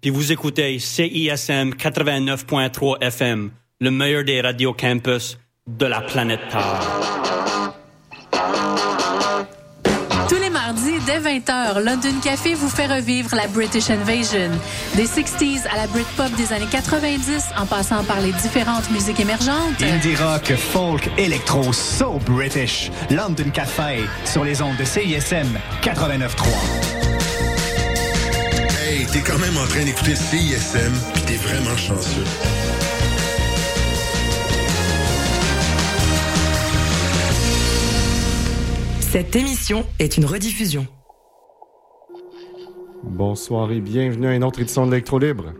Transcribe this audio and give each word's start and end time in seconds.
Puis 0.00 0.10
vous 0.10 0.32
écoutez 0.32 0.78
CISM 0.78 1.70
89.3 1.74 3.00
FM, 3.00 3.50
le 3.80 3.90
meilleur 3.90 4.24
des 4.24 4.40
radios 4.40 4.74
campus 4.74 5.38
de 5.66 5.86
la 5.86 6.00
planète 6.00 6.40
Terre. 6.50 6.80
Tous 10.28 10.40
les 10.40 10.50
mardis, 10.50 10.98
dès 11.06 11.20
20h, 11.20 11.84
London 11.84 12.20
Café 12.22 12.54
vous 12.54 12.68
fait 12.68 12.86
revivre 12.86 13.36
la 13.36 13.46
British 13.46 13.90
Invasion. 13.90 14.50
Des 14.96 15.06
60s 15.06 15.66
à 15.70 15.76
la 15.76 15.86
Britpop 15.86 16.32
des 16.36 16.52
années 16.52 16.66
90, 16.70 17.50
en 17.56 17.66
passant 17.66 18.02
par 18.04 18.20
les 18.20 18.32
différentes 18.32 18.90
musiques 18.90 19.20
émergentes. 19.20 19.80
Indie 19.82 20.16
rock, 20.16 20.52
folk, 20.56 21.08
électro, 21.18 21.72
so 21.72 22.18
British. 22.26 22.90
London 23.10 23.50
Café, 23.52 24.00
sur 24.24 24.42
les 24.42 24.60
ondes 24.62 24.76
de 24.76 24.84
CISM 24.84 25.46
89.3. 25.82 27.01
Hey, 28.92 29.06
t'es 29.06 29.20
quand 29.20 29.38
même 29.38 29.56
en 29.56 29.66
train 29.68 29.86
d'écouter 29.86 30.14
CISM, 30.14 30.92
pis 31.14 31.22
t'es 31.22 31.36
vraiment 31.36 31.74
chanceux. 31.78 32.24
Cette 39.00 39.34
émission 39.34 39.86
est 39.98 40.18
une 40.18 40.26
rediffusion. 40.26 40.86
Bonsoir 43.02 43.72
et 43.72 43.80
bienvenue 43.80 44.26
à 44.26 44.34
une 44.34 44.44
autre 44.44 44.60
édition 44.60 44.84
de 44.84 44.90
l'Electro 44.90 45.18
Libre. 45.18 45.54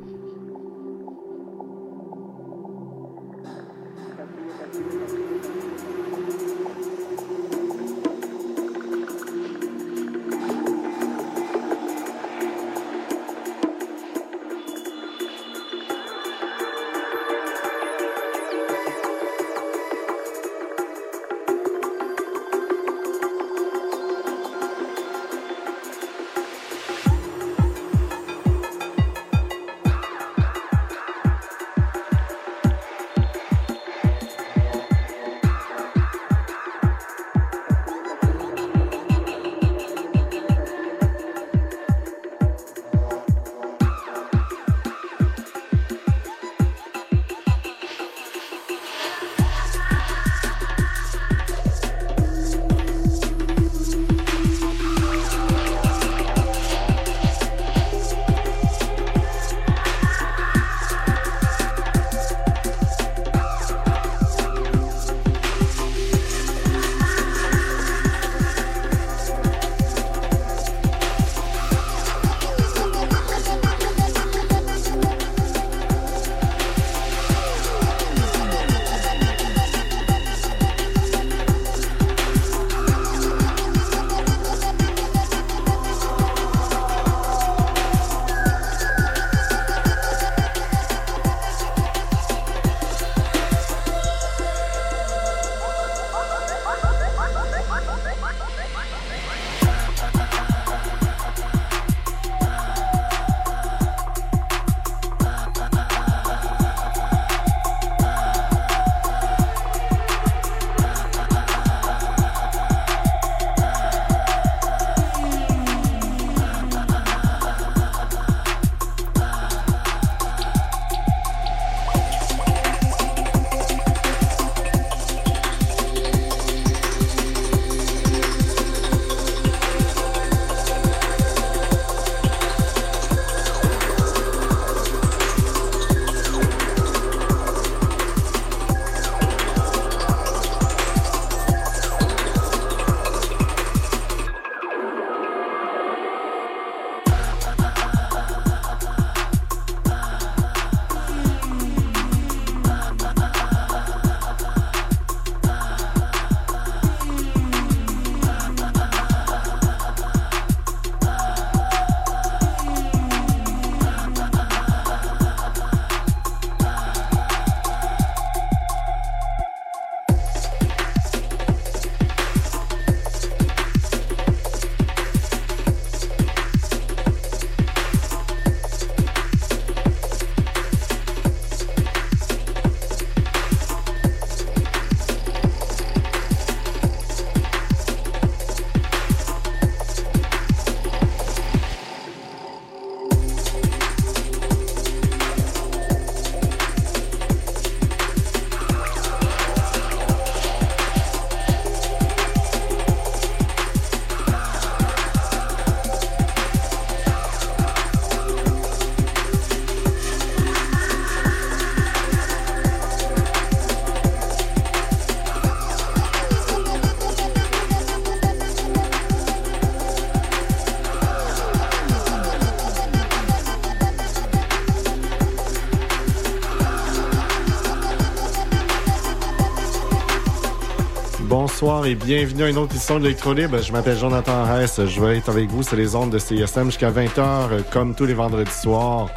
Bonsoir 231.63 231.87
et 231.87 231.95
bienvenue 231.95 232.43
à 232.43 232.51
une 232.51 232.59
autre 232.59 232.75
édition 232.75 232.99
de 232.99 233.05
l'Electrolibre. 233.05 233.63
Je 233.63 233.71
m'appelle 233.71 233.97
Jonathan 233.97 234.53
Hess. 234.53 234.81
Je 234.85 235.01
vais 235.01 235.19
être 235.19 235.29
avec 235.29 235.49
vous 235.49 235.63
sur 235.63 235.77
les 235.77 235.95
ondes 235.95 236.11
de 236.11 236.19
CSM 236.19 236.65
jusqu'à 236.65 236.91
20h, 236.91 237.71
comme 237.71 237.95
tous 237.95 238.05
les 238.05 238.15
vendredis 238.15 238.51
soirs. 238.51 239.09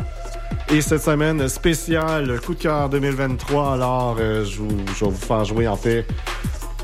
Et 0.71 0.80
cette 0.80 1.01
semaine, 1.01 1.47
spécial 1.50 2.39
coup 2.42 2.53
de 2.53 2.59
cœur 2.59 2.88
2023. 2.89 3.74
Alors, 3.74 4.18
euh, 4.19 4.45
je, 4.45 4.62
vais 4.62 5.09
vous 5.09 5.12
faire 5.12 5.44
jouer, 5.44 5.68
en 5.68 5.75
fait, 5.75 6.06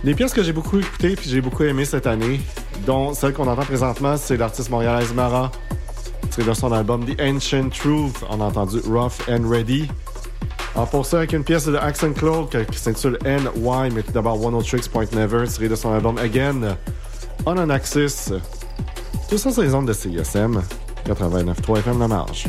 des 0.03 0.15
pièces 0.15 0.33
que 0.33 0.41
j'ai 0.41 0.51
beaucoup 0.51 0.79
écoutées 0.79 1.15
puis 1.15 1.29
j'ai 1.29 1.41
beaucoup 1.41 1.61
aimé 1.61 1.85
cette 1.85 2.07
année, 2.07 2.41
dont 2.87 3.13
celle 3.13 3.33
qu'on 3.33 3.47
entend 3.47 3.61
présentement, 3.61 4.17
c'est 4.17 4.37
l'artiste 4.37 4.71
montréalaise 4.71 5.13
Mara. 5.13 5.51
tiré 6.31 6.49
de 6.49 6.53
son 6.55 6.71
album 6.71 7.05
The 7.05 7.21
Ancient 7.21 7.69
Truth. 7.69 8.23
On 8.31 8.41
a 8.41 8.45
entendu 8.45 8.79
Rough 8.87 9.29
and 9.29 9.47
Ready. 9.47 9.87
En 10.75 10.85
pour 10.85 11.05
ça, 11.05 11.17
avec 11.17 11.33
une 11.33 11.43
pièce 11.43 11.65
de 11.65 11.75
Accent 11.75 12.13
Claude 12.13 12.49
qui 12.71 12.79
s'intitule 12.79 13.17
NY, 13.25 13.93
mais 13.93 14.03
tout 14.03 14.11
d'abord 14.13 14.43
One 14.43 14.63
Tricks 14.63 14.89
Point 14.89 15.05
Never, 15.13 15.45
tiré 15.47 15.67
de 15.67 15.75
son 15.75 15.91
album 15.91 16.17
Again 16.17 16.77
on 17.45 17.57
an 17.57 17.69
Axis. 17.69 18.31
Tout 19.29 19.37
ça, 19.37 19.51
c'est 19.51 19.63
les 19.63 19.73
ondes 19.73 19.87
de 19.87 19.93
CISM 19.93 20.61
89.3 21.05 21.79
FM 21.79 21.99
La 21.99 22.07
Marge. 22.07 22.47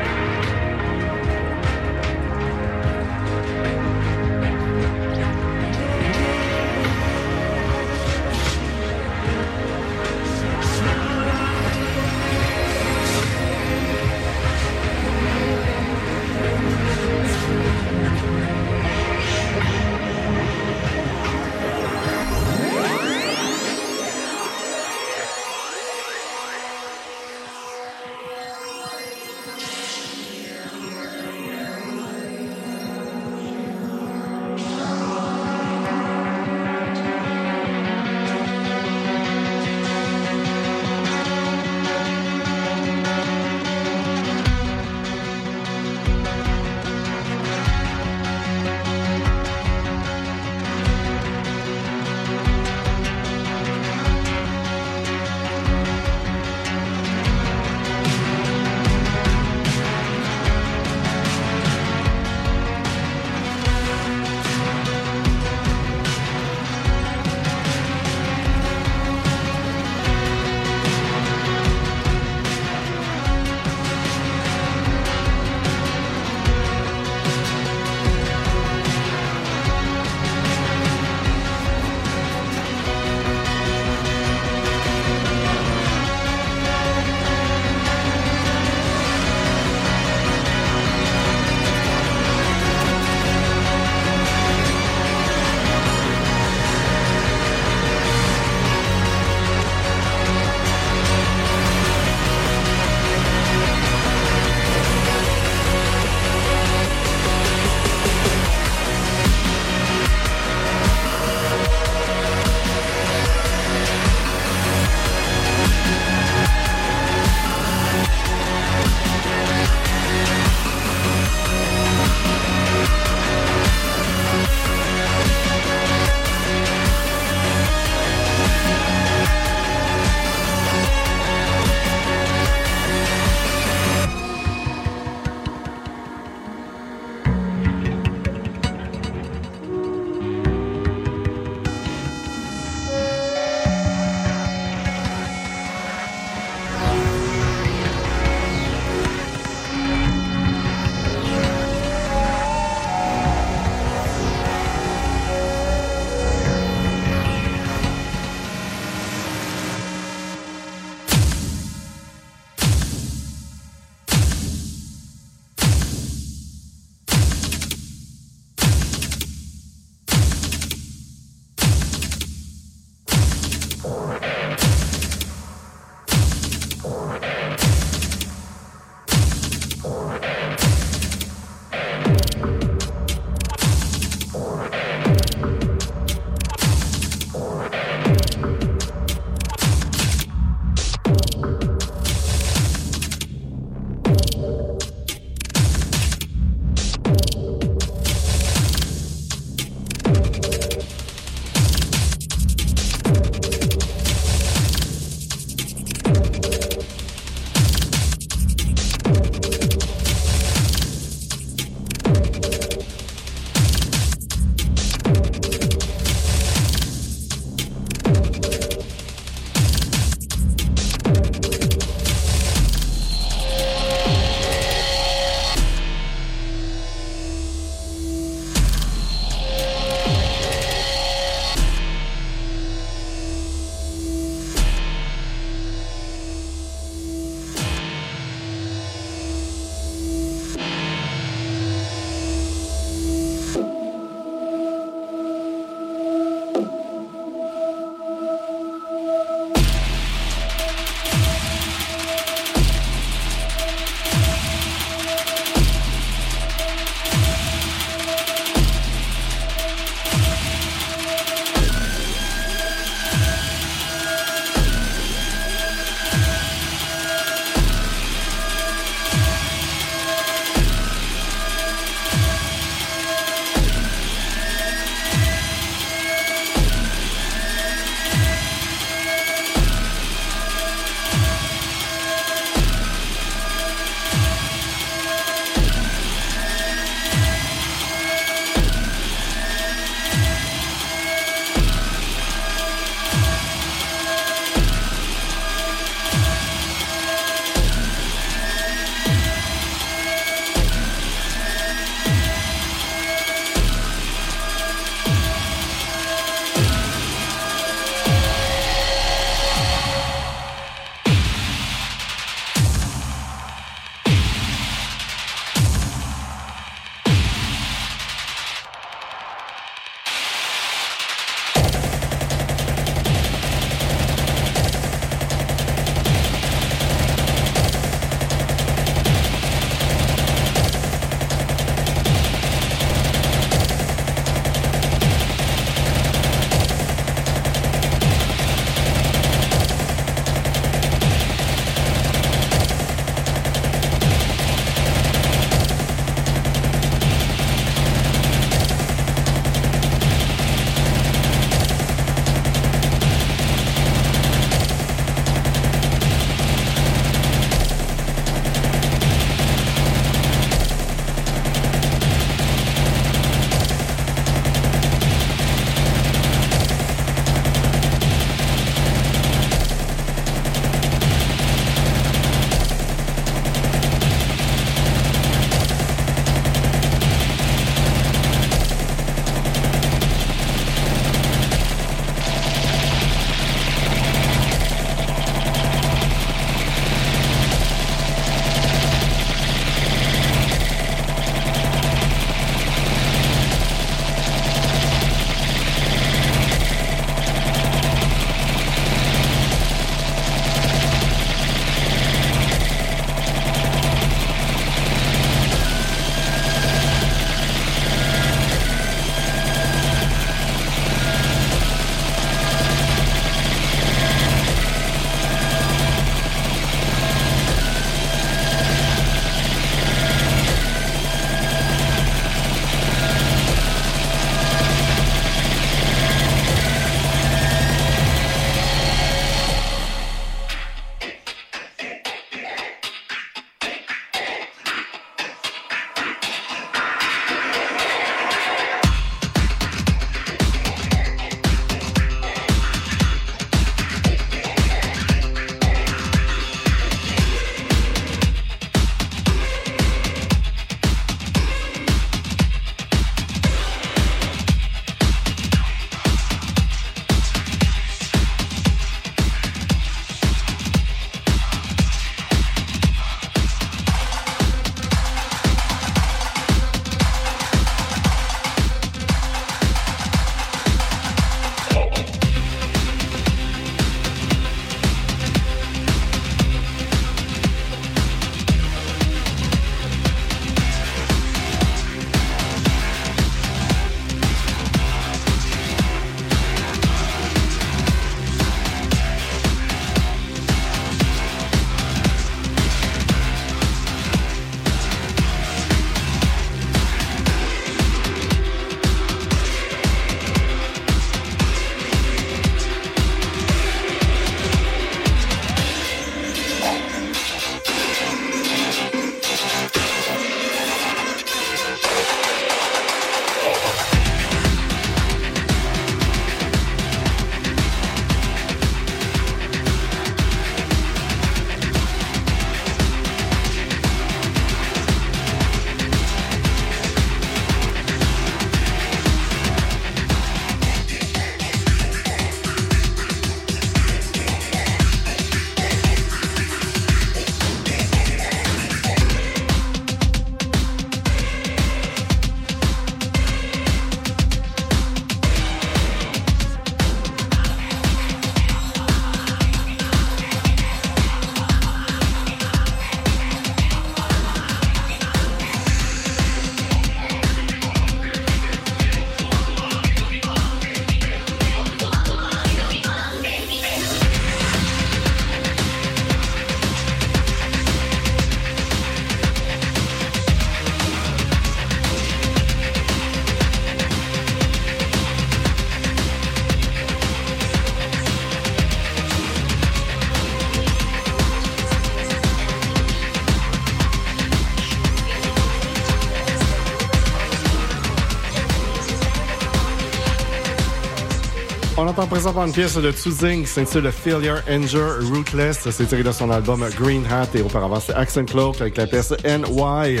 Entend 591.94 592.06
présentement 592.08 592.44
une 592.44 592.52
pièce 592.52 592.76
de 592.76 592.90
Tsuzing 592.90 593.42
qui 593.42 593.46
s'intitule 593.46 593.92
Failure, 593.92 594.42
Injure, 594.48 594.96
Rootless. 595.12 595.70
C'est 595.70 595.86
tiré 595.86 596.02
de 596.02 596.10
son 596.10 596.28
album 596.28 596.64
Green 596.76 597.04
Hat 597.06 597.28
et 597.36 597.42
auparavant 597.42 597.78
c'est 597.78 597.94
Accent 597.94 598.24
Cloak 598.24 598.60
avec 598.60 598.76
la 598.76 598.88
pièce 598.88 599.12
NY. 599.24 600.00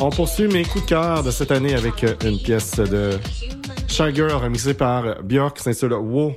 On 0.00 0.08
poursuit 0.08 0.48
mes 0.48 0.64
coups 0.64 0.84
de 0.84 0.88
cœur 0.88 1.22
de 1.22 1.30
cette 1.30 1.50
année 1.50 1.74
avec 1.74 2.06
une 2.24 2.38
pièce 2.38 2.76
de 2.76 3.18
Girl 3.88 4.32
remixée 4.32 4.72
par 4.72 5.22
Björk 5.22 5.58
qui 5.58 5.64
s'intitule 5.64 5.92
Whoa. 5.92 6.36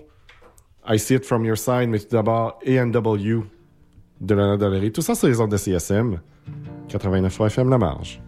I 0.86 1.00
See 1.00 1.16
It 1.16 1.26
From 1.26 1.46
Your 1.46 1.58
Side, 1.58 1.88
mais 1.88 2.00
tout 2.00 2.08
d'abord 2.12 2.60
A&W 2.66 3.44
de 4.20 4.36
Lana 4.36 4.58
Del 4.58 4.92
Tout 4.92 5.02
ça, 5.02 5.16
c'est 5.16 5.28
les 5.28 5.40
ordres 5.40 5.54
de 5.54 5.58
CSM. 5.58 6.20
89 6.90 7.40
FM 7.40 7.70
La 7.70 7.78
Marge. 7.78 8.22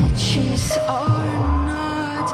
riches 0.00 0.76
are 0.88 1.66
not 1.66 2.28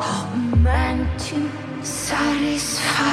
meant 0.63 1.21
to 1.21 1.51
satisfy. 1.83 3.11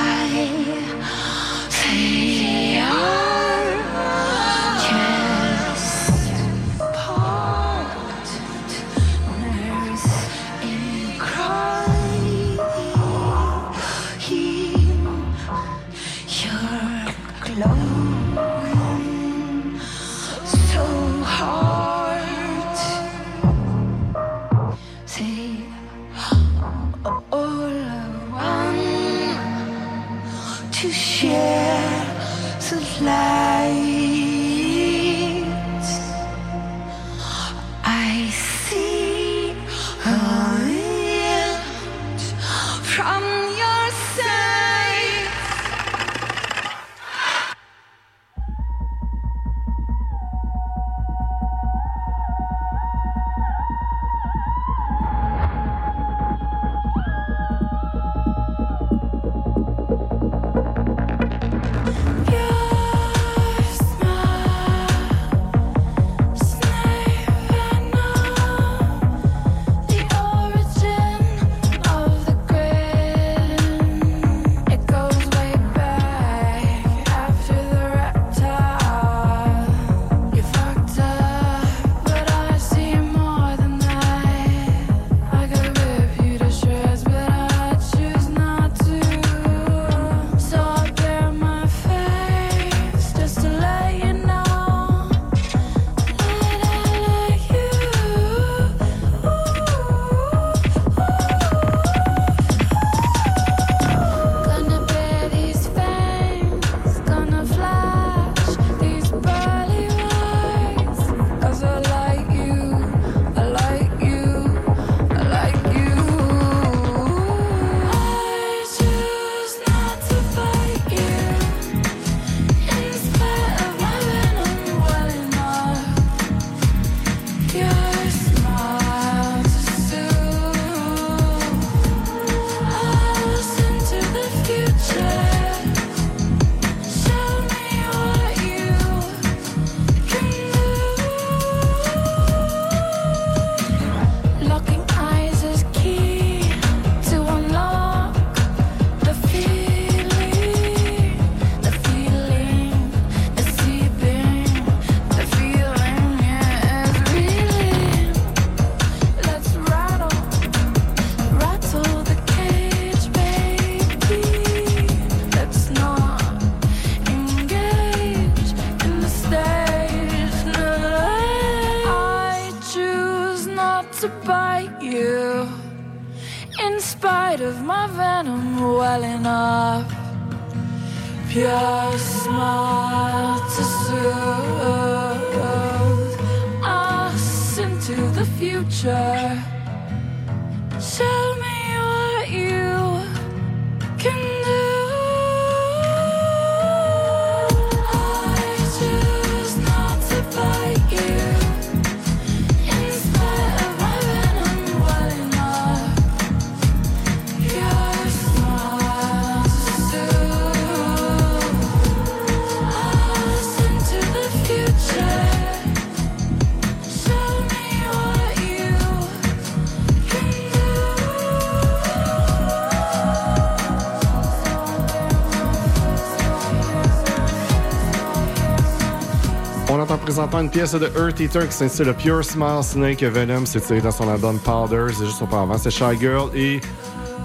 présentant 230.08 230.39
une 230.39 230.50
pièce 230.50 230.72
de 230.74 230.89
Earth 230.98 231.20
Eater 231.20 231.50
qui 231.50 231.54
s'intitule 231.54 231.93
Pure 231.93 232.24
Smile 232.24 232.63
Snake 232.63 233.04
Venom 233.04 233.46
c'est 233.46 233.60
tiré 233.60 233.82
dans 233.82 233.91
son 233.91 234.08
album 234.08 234.39
Powder. 234.39 234.86
C'est 234.98 235.06
juste 235.06 235.22
auparavant, 235.22 235.58
c'est 235.58 235.70
Shy 235.70 236.00
Girl 236.00 236.30
et 236.34 236.62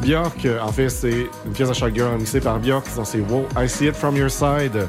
Bjork. 0.03 0.45
Euh, 0.45 0.59
en 0.61 0.73
fait, 0.73 0.88
c'est 0.88 1.29
une 1.47 1.53
pièce 1.53 1.68
de 1.68 1.75
Shy 1.75 1.95
Girl 1.95 2.18
mixée 2.18 2.40
par 2.40 2.59
Bjork. 2.59 2.85
Ils 2.99 3.07
c'est 3.07 3.21
Wow, 3.21 3.47
I 3.57 3.68
See 3.68 3.87
It 3.87 3.95
From 3.95 4.16
Your 4.16 4.29
Side. 4.29 4.88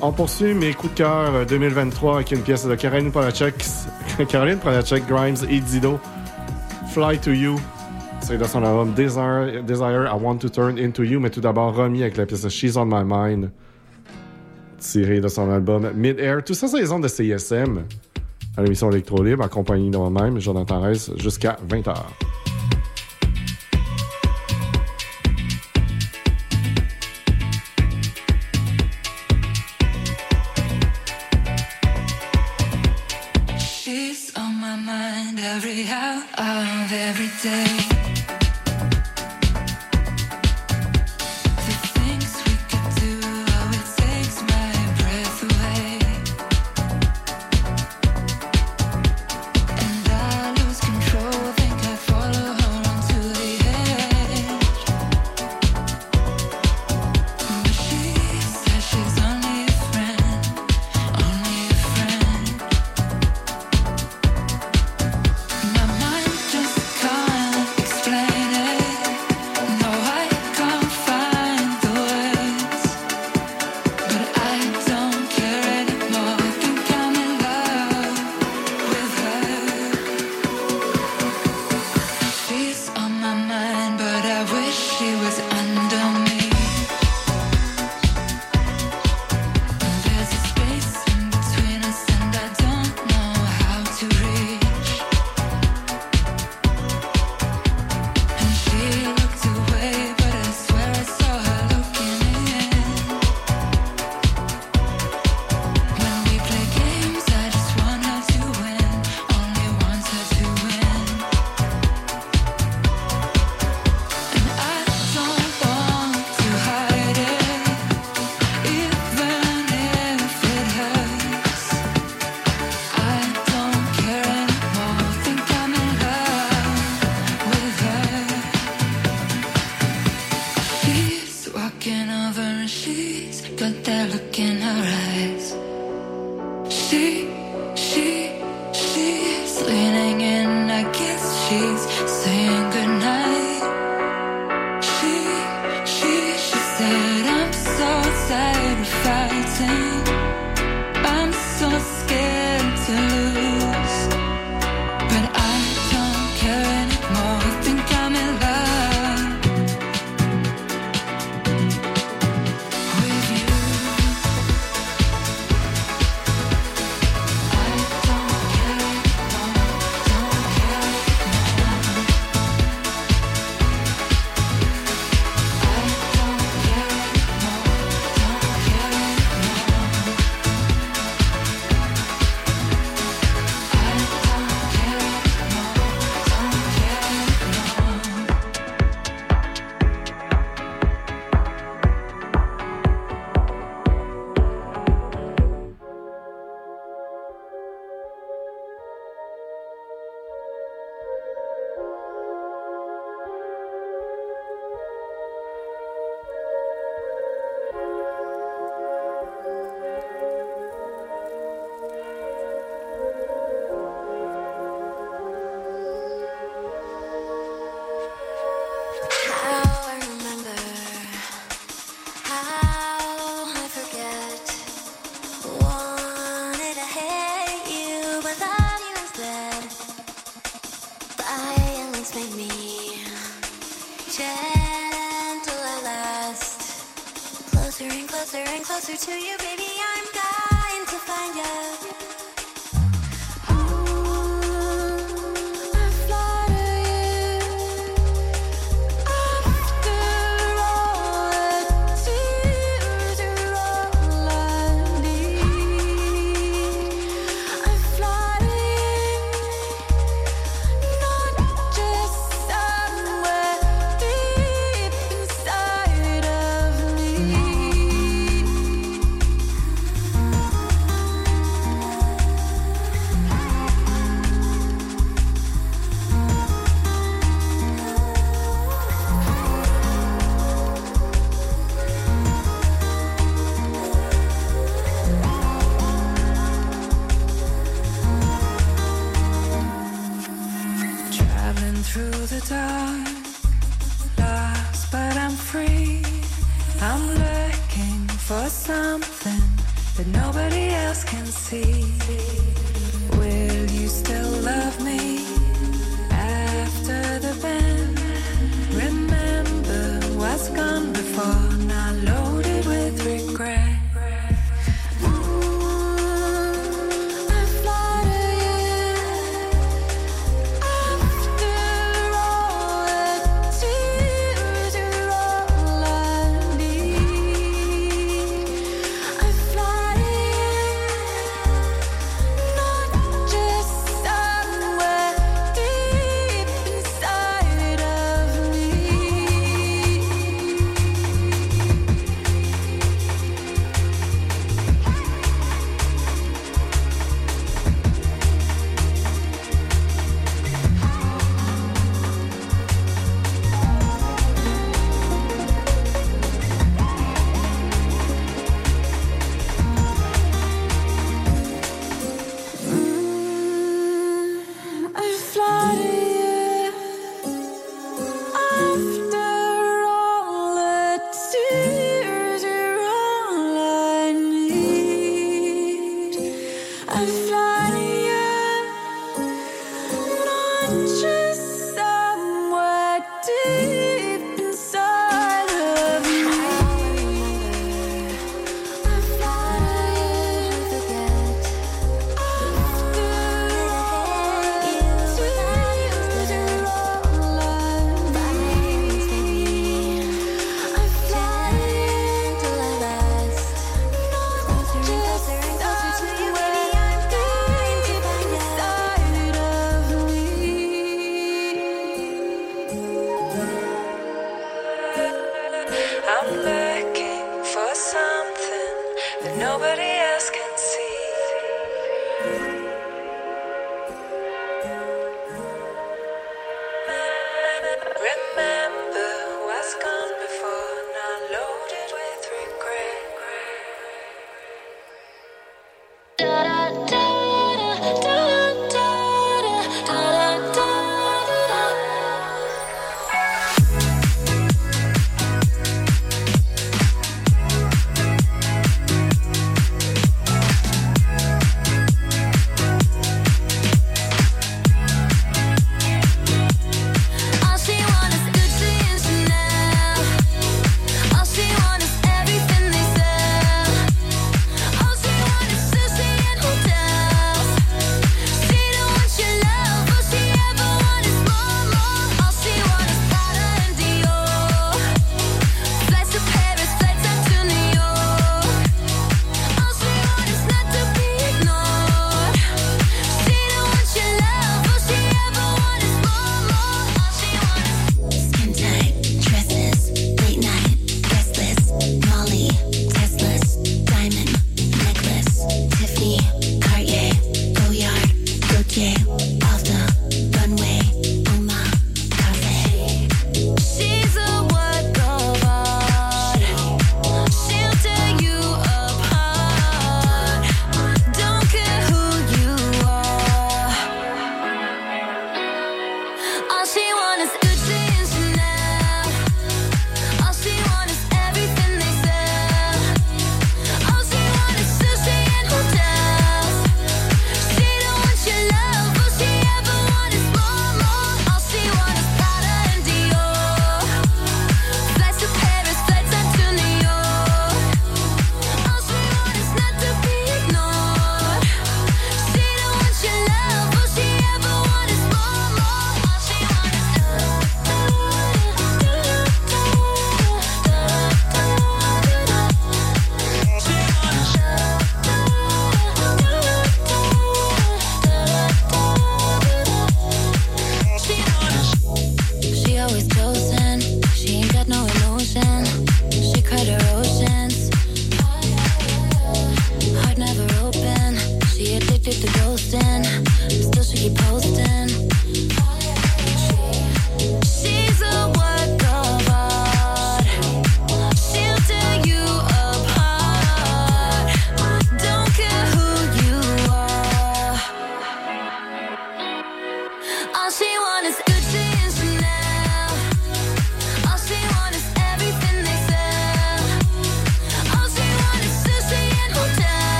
On 0.00 0.12
poursuit 0.12 0.54
mes 0.54 0.72
coups 0.72 0.92
de 0.92 0.98
cœur 0.98 1.34
euh, 1.34 1.44
2023 1.44 2.14
avec 2.14 2.30
une 2.30 2.42
pièce 2.42 2.64
de 2.64 2.76
Caroline 2.76 3.10
Polachek, 3.10 3.56
Caroline 4.28 4.60
Grimes 5.08 5.48
et 5.50 5.58
Dido. 5.58 5.98
Fly 6.92 7.18
to 7.18 7.32
You. 7.32 7.56
C'est 8.20 8.38
dans 8.38 8.46
son 8.46 8.62
album 8.62 8.92
Desire, 8.92 9.64
Desire, 9.64 10.06
I 10.06 10.22
Want 10.22 10.36
to 10.36 10.48
Turn 10.48 10.78
Into 10.78 11.02
You, 11.02 11.18
mais 11.18 11.30
tout 11.30 11.40
d'abord 11.40 11.74
remis 11.74 12.02
avec 12.02 12.16
la 12.16 12.24
pièce 12.24 12.48
She's 12.48 12.76
on 12.76 12.86
My 12.86 13.02
Mind 13.04 13.50
tiré 14.80 15.20
de 15.20 15.28
son 15.28 15.50
album 15.50 15.92
Mid-Air. 15.94 16.42
Tout 16.44 16.54
ça, 16.54 16.66
c'est 16.66 16.80
les 16.80 16.90
ondes 16.90 17.02
de 17.02 17.08
CSM 17.08 17.84
à 18.56 18.62
l'émission 18.62 18.90
Électro 18.90 19.22
Libre, 19.22 19.44
accompagné 19.44 19.90
de 19.90 19.96
moi-même, 19.96 20.40
Jonathan 20.40 20.80
Reiss, 20.80 21.10
jusqu'à 21.16 21.56
20h. 21.68 21.94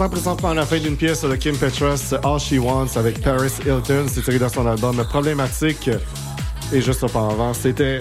s'entend 0.00 0.10
présentement 0.16 0.48
à 0.50 0.54
la 0.54 0.64
fin 0.64 0.78
d'une 0.78 0.96
pièce 0.96 1.22
de 1.24 1.36
Kim 1.36 1.54
Petras, 1.54 2.14
All 2.24 2.40
She 2.40 2.54
Wants, 2.54 2.96
avec 2.96 3.20
Paris 3.20 3.52
Hilton. 3.66 4.06
C'est 4.08 4.22
tiré 4.22 4.38
de 4.38 4.48
son 4.48 4.66
album 4.66 4.96
Problématique. 5.04 5.90
Et 6.72 6.80
juste 6.80 7.02
auparavant, 7.02 7.52
c'était 7.52 7.98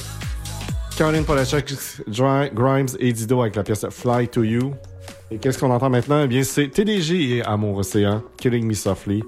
Caroline 0.97 1.25
Polachek, 1.25 1.73
Grimes 2.07 2.87
et 2.99 3.11
Dido 3.11 3.41
avec 3.41 3.57
la 3.57 3.63
pièce 3.63 3.85
Fly 3.89 4.29
to 4.29 4.43
You. 4.43 4.73
Et 5.29 5.39
qu'est-ce 5.39 5.59
qu'on 5.59 5.71
entend 5.71 5.89
maintenant? 5.89 6.23
Eh 6.23 6.27
bien, 6.27 6.43
c'est 6.43 6.69
TDG 6.69 7.35
et 7.35 7.43
Amour 7.43 7.79
Océan, 7.79 8.23
Killing 8.37 8.65
Me 8.65 8.75
Softly. 8.75 9.21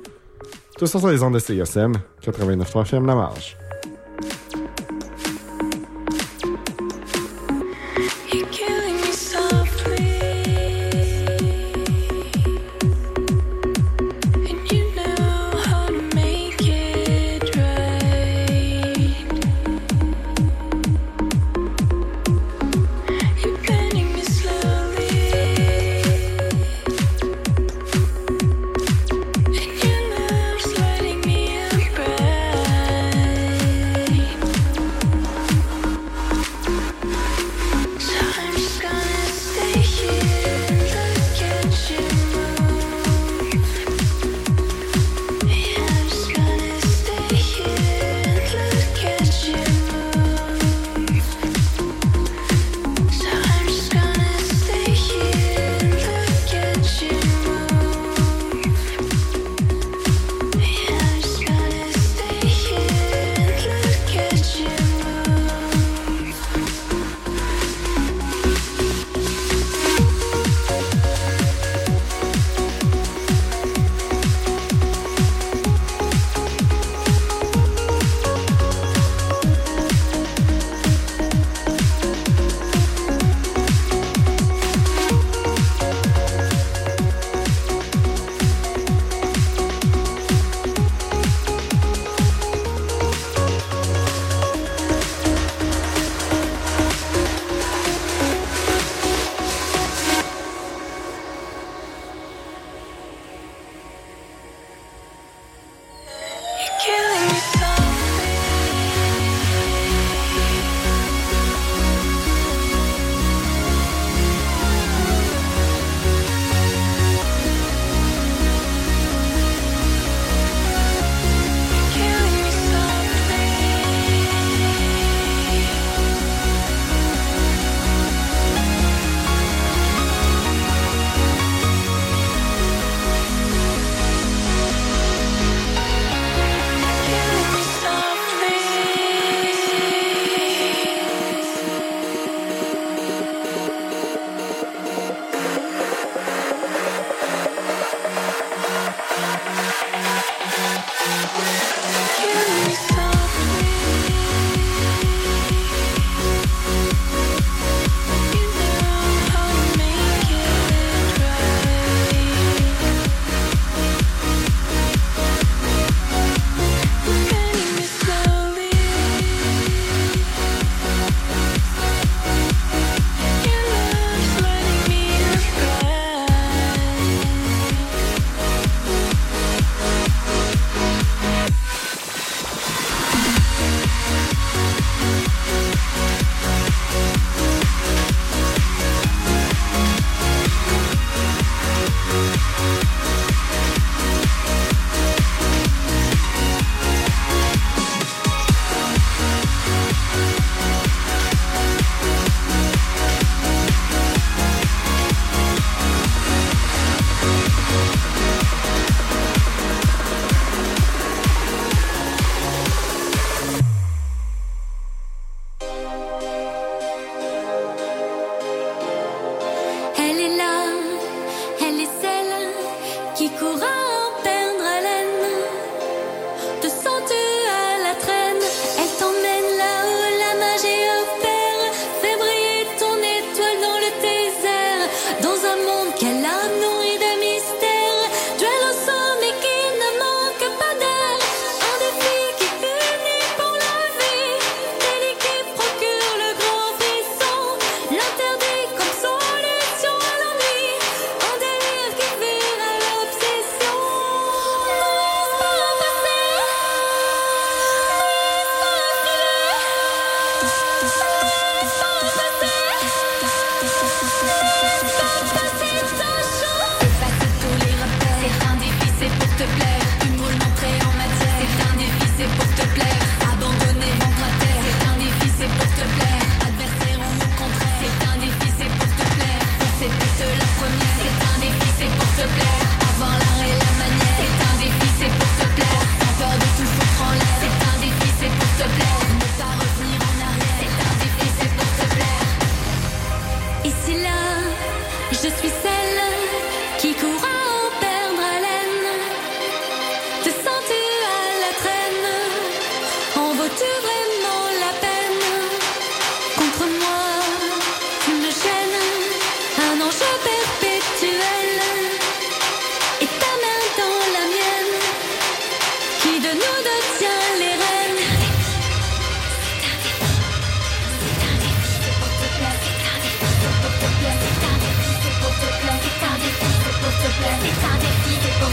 Tout 0.78 0.86
ça 0.88 0.98
sur 0.98 1.10
les 1.10 1.22
ondes 1.24 1.34
de 1.34 1.40
CSM, 1.40 1.92
89.3 2.24 2.84
FM 2.84 3.06
La 3.06 3.16
Marge. 3.16 3.58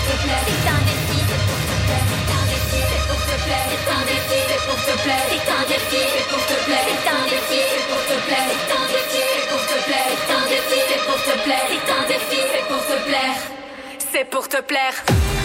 c'est 0.08 0.68
un 0.68 0.82
défi, 0.88 1.20
pour 1.28 1.60
te 1.60 1.76
plaire, 1.84 2.06
c'est 2.08 2.32
un 2.32 2.44
défi, 2.48 2.80
c'est 2.88 3.04
pour 3.08 3.20
te 3.20 3.34
plaire, 3.44 3.68
c'est 3.68 3.92
un 3.92 4.04
défi, 4.08 4.40
c'est 4.48 4.64
pour 4.64 4.80
te 4.80 4.94
plaire, 5.04 5.26
c'est 5.28 5.48
un 5.48 5.64
défi, 5.68 6.00
c'est 6.08 6.26
pour 6.28 6.42
te 6.48 6.54
plaire, 6.64 6.86
c'est 6.88 7.10
un 7.10 7.24
défi, 7.28 7.60
c'est 7.68 7.86
pour 7.88 8.02
te 8.08 8.16
plaire, 8.24 8.48
c'est 8.56 8.72
un 8.72 8.86
défi, 8.88 9.20
c'est 9.28 9.48
pour 9.48 9.62
te 9.68 9.76
plaire, 9.84 10.10
c'est 10.16 10.32
un 10.32 10.44
défi, 10.48 10.78
c'est 10.88 11.02
pour 11.04 11.20
te 11.20 11.34
plaire, 11.44 11.68
c'est 11.68 11.92
un 11.92 12.04
défi, 12.08 12.40
c'est 12.52 12.66
pour 12.68 12.82
te 12.86 12.96
plaire, 13.04 13.36
c'est 14.10 14.24
pour 14.24 14.48
te 14.48 14.60
plaire. 14.62 15.37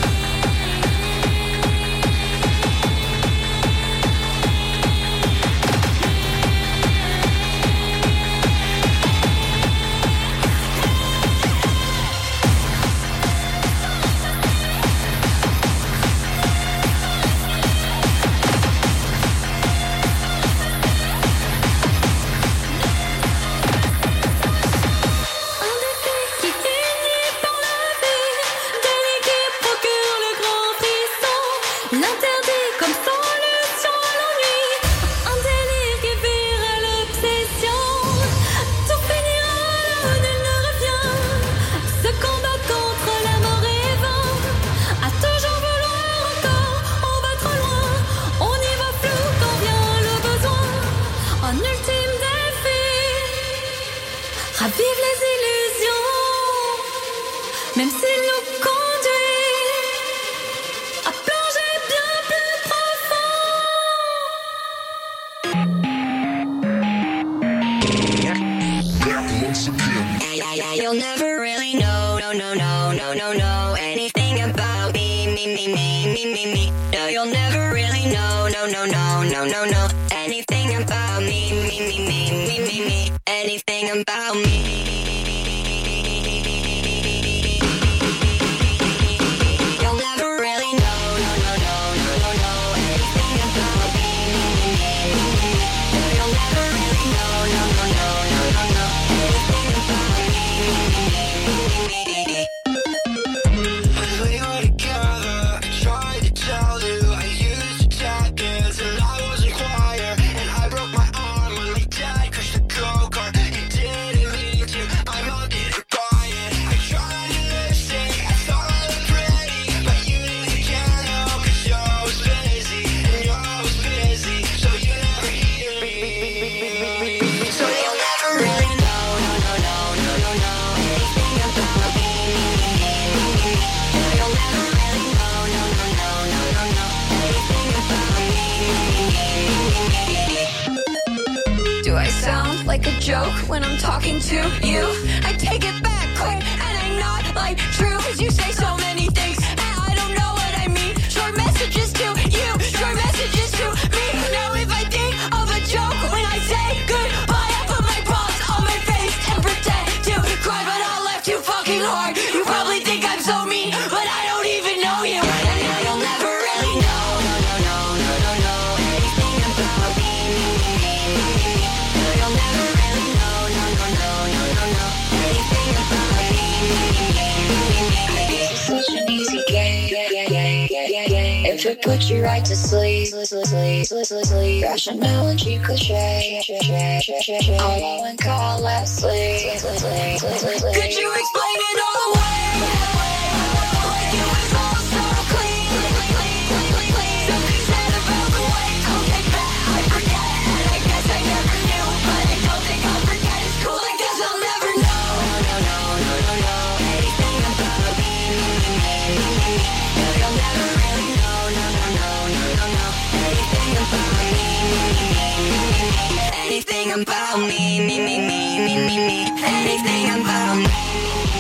Anything 216.46 217.02
about 217.02 217.39
me, 217.39 217.80
me, 217.80 218.00
me, 218.00 218.20
me, 218.20 218.60
me, 218.60 218.76
me, 218.88 218.98
me. 219.08 219.44
Anything 219.44 220.22
about 220.22 220.58
me. 220.58 221.32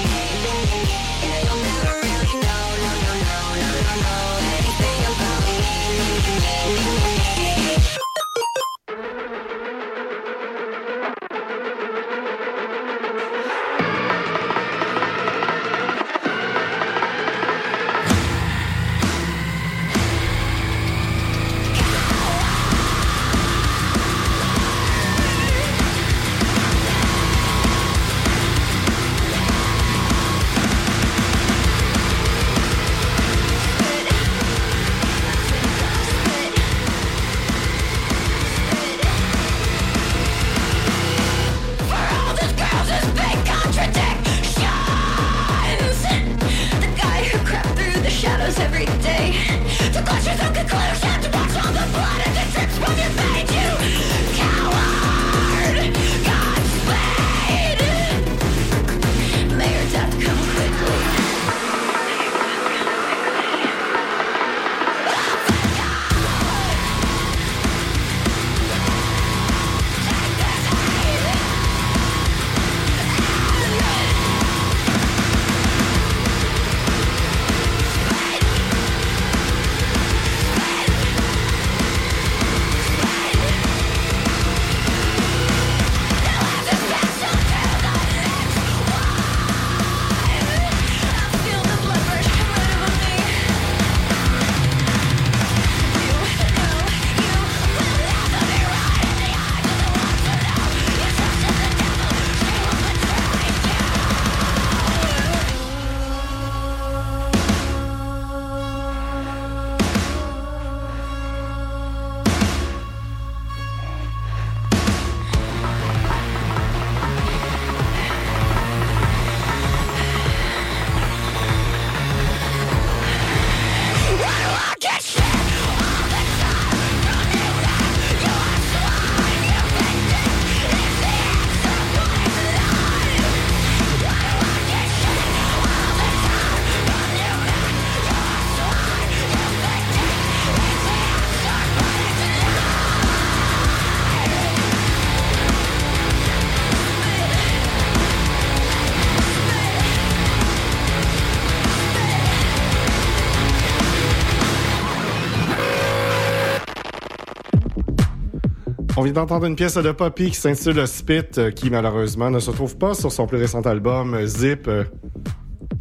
On 159.03 159.05
vient 159.05 159.15
d'entendre 159.15 159.45
une 159.47 159.57
pièce 159.57 159.75
de 159.75 159.91
Poppy 159.91 160.29
qui 160.29 160.37
s'intitule 160.37 160.87
Spit, 160.87 161.37
euh, 161.37 161.51
qui 161.51 161.69
malheureusement 161.69 162.29
ne 162.29 162.39
se 162.39 162.51
trouve 162.51 162.77
pas 162.77 162.93
sur 162.93 163.11
son 163.11 163.27
plus 163.27 163.35
récent 163.35 163.59
album 163.59 164.13
euh, 164.13 164.25
Zip. 164.25 164.65
euh, 164.69 164.85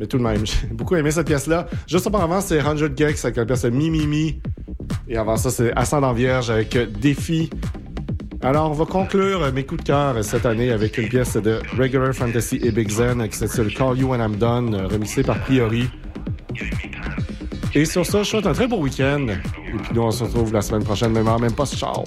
Mais 0.00 0.06
tout 0.06 0.18
de 0.18 0.24
même, 0.24 0.40
j'ai 0.44 0.66
beaucoup 0.72 0.96
aimé 0.96 1.12
cette 1.12 1.28
pièce-là. 1.28 1.68
Juste 1.86 2.04
auparavant, 2.08 2.40
c'est 2.40 2.60
100 2.60 2.96
Gex 2.96 3.24
avec 3.24 3.36
la 3.36 3.46
pièce 3.46 3.64
Mi 3.66 3.90
Mi 3.90 4.08
Mi. 4.08 4.42
Et 5.06 5.16
avant 5.16 5.36
ça, 5.36 5.50
c'est 5.50 5.72
Ascendant 5.76 6.12
Vierge 6.12 6.50
avec 6.50 6.76
Défi. 6.98 7.48
Alors, 8.40 8.68
on 8.68 8.74
va 8.74 8.86
conclure 8.86 9.52
mes 9.52 9.64
coups 9.64 9.84
de 9.84 9.86
cœur 9.86 10.24
cette 10.24 10.44
année 10.44 10.72
avec 10.72 10.98
une 10.98 11.08
pièce 11.08 11.36
de 11.36 11.60
Regular 11.78 12.12
Fantasy 12.12 12.58
et 12.60 12.72
Big 12.72 12.90
Zen 12.90 13.28
qui 13.28 13.36
s'intitule 13.36 13.72
Call 13.72 13.98
You 13.98 14.08
When 14.10 14.20
I'm 14.20 14.34
Done, 14.34 14.74
remixée 14.90 15.22
par 15.22 15.38
Priori. 15.44 15.88
Et 17.72 17.84
sur 17.84 18.04
ça, 18.04 18.24
je 18.24 18.30
souhaite 18.30 18.46
un 18.46 18.52
très 18.52 18.66
beau 18.66 18.78
week-end. 18.78 19.28
Et 19.28 19.76
puis 19.76 19.94
nous, 19.94 20.02
on 20.02 20.10
se 20.10 20.24
retrouve 20.24 20.52
la 20.52 20.60
semaine 20.60 20.82
prochaine, 20.82 21.12
même 21.12 21.28
heure, 21.28 21.38
même 21.38 21.52
pas. 21.54 21.66
Ciao! 21.66 22.02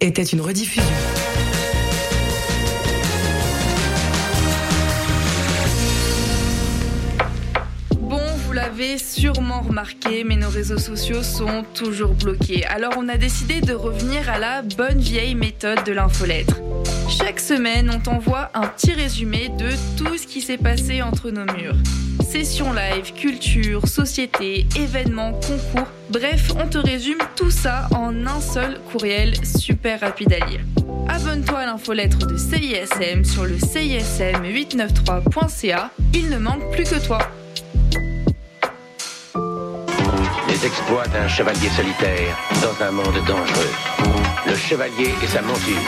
Était 0.00 0.22
une 0.22 0.40
rediffusion. 0.40 0.82
Bon, 8.00 8.20
vous 8.46 8.52
l'avez 8.52 8.96
sûrement 8.96 9.60
remarqué, 9.60 10.24
mais 10.24 10.36
nos 10.36 10.48
réseaux 10.48 10.78
sociaux 10.78 11.22
sont 11.22 11.64
toujours 11.74 12.14
bloqués. 12.14 12.64
Alors 12.66 12.94
on 12.96 13.08
a 13.08 13.18
décidé 13.18 13.60
de 13.60 13.74
revenir 13.74 14.30
à 14.30 14.38
la 14.38 14.62
bonne 14.62 15.00
vieille 15.00 15.34
méthode 15.34 15.84
de 15.84 15.92
l'infolettre. 15.92 16.56
Chaque 17.10 17.40
semaine, 17.40 17.90
on 17.94 18.00
t'envoie 18.00 18.50
un 18.54 18.66
petit 18.66 18.92
résumé 18.92 19.50
de 19.58 19.68
tout 19.98 20.16
ce 20.16 20.26
qui 20.26 20.40
s'est 20.40 20.56
passé 20.56 21.02
entre 21.02 21.30
nos 21.30 21.44
murs. 21.44 21.76
Sessions 22.30 22.72
live, 22.74 23.14
culture, 23.14 23.88
société, 23.88 24.66
événements, 24.76 25.32
concours, 25.32 25.88
bref, 26.10 26.52
on 26.62 26.68
te 26.68 26.76
résume 26.76 27.16
tout 27.36 27.50
ça 27.50 27.88
en 27.94 28.26
un 28.26 28.42
seul 28.42 28.80
courriel 28.92 29.32
super 29.46 30.00
rapide 30.00 30.34
à 30.34 30.40
lire. 30.44 30.60
Abonne-toi 31.08 31.60
à 31.60 31.64
l'infolettre 31.64 32.26
de 32.26 32.36
CISM 32.36 33.24
sur 33.24 33.46
le 33.46 33.56
CISM893.ca, 33.56 35.90
il 36.12 36.28
ne 36.28 36.36
manque 36.36 36.70
plus 36.70 36.84
que 36.84 37.02
toi. 37.02 37.20
Les 40.48 40.66
exploits 40.66 41.06
d'un 41.06 41.28
chevalier 41.28 41.70
solitaire 41.70 42.36
dans 42.60 42.78
un 42.84 42.90
monde 42.90 43.24
dangereux. 43.26 43.72
Le 44.46 44.54
chevalier 44.54 45.14
et 45.22 45.26
sa 45.26 45.40
monture. 45.40 45.80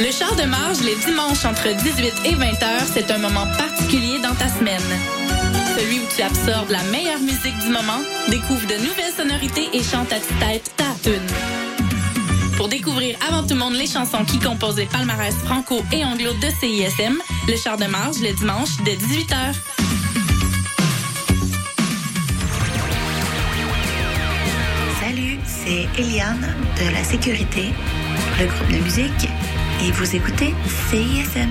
Le 0.00 0.10
char 0.10 0.34
de 0.34 0.44
marge 0.44 0.80
les 0.80 0.96
dimanches 0.96 1.44
entre 1.44 1.68
18 1.68 2.22
et 2.24 2.36
20 2.36 2.62
heures, 2.62 2.86
c'est 2.90 3.10
un 3.10 3.18
moment 3.18 3.46
particulier 3.58 4.18
dans 4.18 4.34
ta 4.34 4.48
semaine. 4.48 4.80
Celui 5.76 6.00
où 6.00 6.06
tu 6.14 6.22
absorbes 6.22 6.70
la 6.70 6.82
meilleure 6.84 7.20
musique 7.20 7.58
du 7.60 7.68
moment, 7.68 8.00
découvre 8.28 8.66
de 8.66 8.74
nouvelles 8.74 9.12
sonorités 9.16 9.68
et 9.72 9.82
chante 9.82 10.12
à 10.12 10.16
ta 10.20 10.46
tête 10.46 10.70
ta. 10.76 10.92
Pour 12.56 12.68
découvrir 12.68 13.16
avant 13.28 13.42
tout 13.42 13.54
le 13.54 13.60
monde 13.60 13.74
les 13.74 13.86
chansons 13.86 14.24
qui 14.24 14.38
composent 14.38 14.76
les 14.76 14.86
palmarès 14.86 15.34
franco 15.44 15.82
et 15.92 16.04
anglo 16.04 16.32
de 16.34 16.48
CISM, 16.60 17.18
le 17.48 17.56
char 17.56 17.76
de 17.76 17.86
marge 17.86 18.18
le 18.20 18.32
dimanche 18.32 18.76
de 18.78 18.90
18h. 18.90 19.54
Salut, 25.00 25.38
c'est 25.44 25.88
Eliane 26.00 26.54
de 26.78 26.92
la 26.92 27.02
sécurité, 27.02 27.70
le 28.38 28.46
groupe 28.46 28.70
de 28.70 28.84
musique, 28.84 29.28
et 29.84 29.90
vous 29.90 30.14
écoutez 30.14 30.54
CISM. 30.90 31.50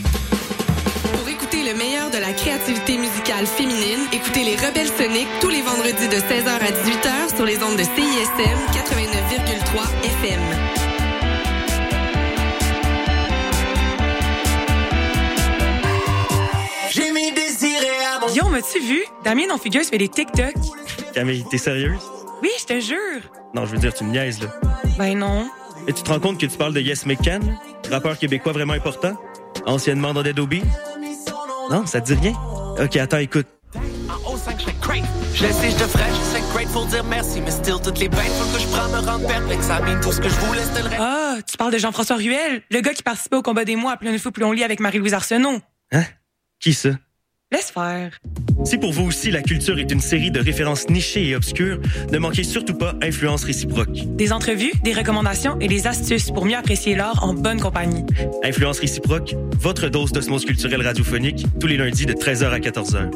Pour 2.61 2.69
écouter 2.69 2.93
le 2.93 3.01
meilleur 3.01 3.17
de 3.21 3.25
la 3.25 3.41
créativité 3.41 3.41
musicale 3.41 3.45
féminine, 3.47 4.07
écoutez 4.11 4.43
les 4.43 4.55
Rebelles 4.55 4.87
Soniques 4.87 5.27
tous 5.39 5.49
les 5.49 5.61
vendredis 5.61 6.07
de 6.07 6.15
16h 6.15 6.49
à 6.49 6.71
18h 6.71 7.35
sur 7.35 7.45
les 7.45 7.61
ondes 7.63 7.77
de 7.77 7.83
CISM 7.83 8.59
89,3 8.73 9.87
FM. 10.03 10.39
J'ai 16.91 17.11
mis 17.11 17.31
désiré 17.31 17.87
à 18.13 18.19
mon 18.19 18.27
Guillaume, 18.27 18.55
as-tu 18.55 18.79
vu? 18.79 19.03
Damien, 19.23 19.47
non 19.49 19.57
figure, 19.57 19.83
fait 19.83 19.97
des 19.97 20.09
TikTok. 20.09 20.53
Camille, 21.13 21.45
t'es 21.49 21.57
sérieuse? 21.57 22.01
Oui, 22.41 22.49
je 22.59 22.65
te 22.65 22.79
jure. 22.79 23.21
Non, 23.53 23.65
je 23.65 23.71
veux 23.71 23.77
dire, 23.77 23.93
tu 23.93 24.03
me 24.03 24.11
niaises, 24.11 24.41
là. 24.41 24.47
Ben 24.97 25.17
non. 25.17 25.49
Et 25.87 25.93
tu 25.93 26.03
te 26.03 26.11
rends 26.11 26.19
compte 26.19 26.39
que 26.39 26.45
tu 26.45 26.57
parles 26.57 26.73
de 26.73 26.81
Yes 26.81 27.05
McCann, 27.05 27.57
rappeur 27.89 28.17
québécois 28.17 28.51
vraiment 28.51 28.73
important, 28.73 29.15
anciennement 29.65 30.13
dans 30.13 30.21
Dead? 30.21 30.39
Non, 31.71 31.85
ça 31.85 32.01
te 32.01 32.11
dit 32.11 32.19
rien? 32.19 32.33
Ok, 32.83 32.97
attends, 32.97 33.19
écoute. 33.19 33.47
En 33.73 34.29
haut 34.29 34.37
5, 34.37 34.57
je 34.57 34.63
serais 34.63 34.75
crazy. 34.81 35.03
Je 35.33 35.45
le 35.45 35.53
sais, 35.53 35.71
je 35.71 35.77
devrais, 35.77 36.09
je 36.09 36.35
sais 36.35 36.41
grateful 36.53 36.85
dire 36.89 37.03
merci, 37.05 37.39
mais 37.39 37.51
still, 37.51 37.75
toutes 37.81 37.97
les 37.97 38.09
bains 38.09 38.17
faut 38.17 38.53
que 38.53 38.61
je 38.61 38.67
prends 38.67 38.89
me 38.89 38.99
rendre 39.07 39.25
perplexe. 39.25 39.67
I 39.67 39.81
mean, 39.81 40.01
tout 40.01 40.11
ce 40.11 40.19
que 40.19 40.27
je 40.27 40.35
voulais, 40.35 40.63
c'était 40.65 40.81
le 40.81 40.89
reste. 40.89 41.01
Ah, 41.01 41.37
tu 41.49 41.55
parles 41.55 41.71
de 41.71 41.77
Jean-François 41.77 42.17
Ruel, 42.17 42.61
le 42.69 42.81
gars 42.81 42.93
qui 42.93 43.03
participait 43.03 43.37
au 43.37 43.41
combat 43.41 43.63
des 43.63 43.77
mois 43.77 43.93
à 43.93 43.97
Plus 43.97 44.09
on 44.09 44.11
est 44.11 44.17
fou, 44.17 44.31
plus 44.31 44.43
on 44.43 44.51
lit 44.51 44.65
avec 44.65 44.81
Marie-Louise 44.81 45.13
Arsenault. 45.13 45.61
Hein? 45.93 46.03
Qui 46.59 46.73
ça? 46.73 46.89
Laisse 47.51 47.71
faire. 47.71 48.17
Si 48.63 48.77
pour 48.77 48.93
vous 48.93 49.03
aussi 49.07 49.29
la 49.29 49.41
culture 49.41 49.77
est 49.77 49.91
une 49.91 49.99
série 49.99 50.31
de 50.31 50.39
références 50.39 50.87
nichées 50.89 51.27
et 51.27 51.35
obscures, 51.35 51.79
ne 52.11 52.17
manquez 52.17 52.43
surtout 52.43 52.75
pas 52.75 52.95
Influence 53.01 53.43
réciproque. 53.43 54.05
Des 54.15 54.31
entrevues, 54.31 54.71
des 54.83 54.93
recommandations 54.93 55.59
et 55.59 55.67
des 55.67 55.85
astuces 55.85 56.31
pour 56.31 56.45
mieux 56.45 56.55
apprécier 56.55 56.95
l'art 56.95 57.23
en 57.23 57.33
bonne 57.33 57.59
compagnie. 57.59 58.05
Influence 58.43 58.79
réciproque, 58.79 59.35
votre 59.59 59.89
dose 59.89 60.13
d'osmose 60.13 60.45
culturelle 60.45 60.81
radiophonique, 60.81 61.45
tous 61.59 61.67
les 61.67 61.77
lundis 61.77 62.05
de 62.05 62.13
13h 62.13 62.51
à 62.51 62.59
14h. 62.59 63.11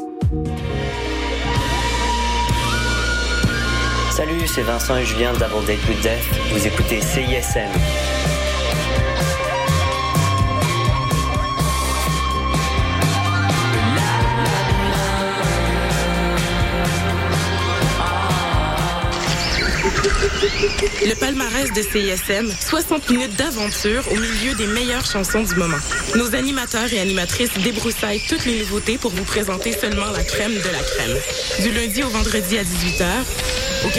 Salut, 4.10 4.46
c'est 4.46 4.62
Vincent 4.62 4.98
et 4.98 5.04
Julien 5.04 5.32
de 5.32 5.38
Double 5.38 5.66
Date 5.66 5.88
with 5.88 6.00
Death. 6.02 6.52
Vous 6.52 6.66
écoutez 6.66 7.00
CISM. 7.00 8.35
Le 20.42 21.14
palmarès 21.14 21.72
de 21.72 21.80
CISM, 21.80 22.52
60 22.60 23.08
minutes 23.08 23.36
d'aventure 23.36 24.04
au 24.12 24.16
milieu 24.16 24.54
des 24.54 24.66
meilleures 24.66 25.06
chansons 25.06 25.42
du 25.42 25.54
moment. 25.54 25.78
Nos 26.14 26.34
animateurs 26.34 26.92
et 26.92 27.00
animatrices 27.00 27.56
débroussaillent 27.64 28.20
toutes 28.28 28.44
les 28.44 28.58
nouveautés 28.58 28.98
pour 28.98 29.12
vous 29.12 29.24
présenter 29.24 29.72
seulement 29.72 30.10
la 30.10 30.22
crème 30.22 30.52
de 30.52 30.58
la 30.58 30.78
crème. 30.78 31.16
Du 31.62 31.70
lundi 31.72 32.02
au 32.02 32.08
vendredi 32.08 32.58
à 32.58 32.64
18h, 32.64 33.04
au 33.84 33.88
89.3 33.88 33.96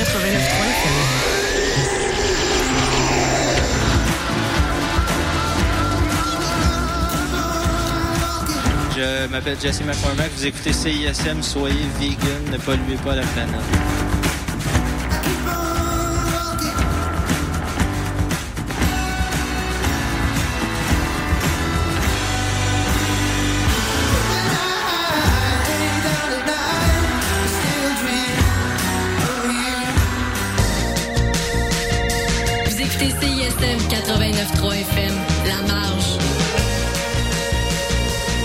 Je 8.95 9.27
m'appelle 9.27 9.57
Jesse 9.59 9.81
McCormack. 9.81 10.29
Vous 10.35 10.45
écoutez 10.45 10.73
CISM. 10.73 11.41
Soyez 11.41 11.75
vegan. 11.99 12.51
Ne 12.51 12.57
polluez 12.57 12.97
pas 13.03 13.15
la 13.15 13.23
planète. 13.23 13.61
Vous 34.47 34.53
écoutez 34.53 34.67
CISM 34.67 34.67
89.3 34.67 34.81
FM. 34.81 35.16